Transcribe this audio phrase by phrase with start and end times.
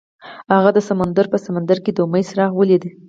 [0.55, 2.83] هغه د سمندر په سمندر کې د امید څراغ ولید.